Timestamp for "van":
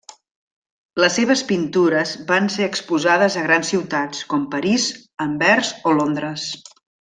2.31-2.49